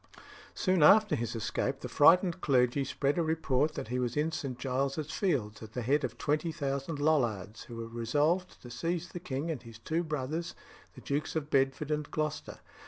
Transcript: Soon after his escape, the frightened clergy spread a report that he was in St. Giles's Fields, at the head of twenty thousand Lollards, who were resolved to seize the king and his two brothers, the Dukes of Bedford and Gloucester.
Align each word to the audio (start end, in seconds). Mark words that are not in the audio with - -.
Soon 0.55 0.81
after 0.81 1.13
his 1.15 1.35
escape, 1.35 1.81
the 1.81 1.87
frightened 1.87 2.41
clergy 2.41 2.83
spread 2.83 3.19
a 3.19 3.21
report 3.21 3.75
that 3.75 3.89
he 3.89 3.99
was 3.99 4.17
in 4.17 4.31
St. 4.31 4.57
Giles's 4.57 5.11
Fields, 5.11 5.61
at 5.61 5.73
the 5.73 5.83
head 5.83 6.03
of 6.03 6.17
twenty 6.17 6.51
thousand 6.51 6.97
Lollards, 6.97 7.65
who 7.65 7.75
were 7.75 7.87
resolved 7.87 8.59
to 8.63 8.71
seize 8.71 9.09
the 9.09 9.19
king 9.19 9.51
and 9.51 9.61
his 9.61 9.77
two 9.77 10.01
brothers, 10.03 10.55
the 10.95 11.01
Dukes 11.01 11.35
of 11.35 11.51
Bedford 11.51 11.91
and 11.91 12.09
Gloucester. 12.09 12.61